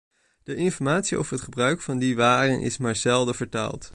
De 0.43 0.55
informatie 0.55 1.17
over 1.17 1.33
het 1.33 1.41
gebruik 1.41 1.81
van 1.81 1.97
die 1.97 2.15
waren 2.15 2.61
is 2.61 2.77
maar 2.77 2.95
zelden 2.95 3.35
vertaald. 3.35 3.89